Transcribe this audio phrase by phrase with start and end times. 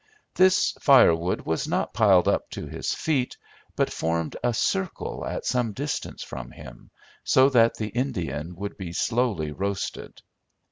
[0.33, 3.37] This firewood, was not piled up to his feet,
[3.75, 6.89] but formed a circle at some distance from him,
[7.23, 10.23] so that the Indian would be slowly roasted.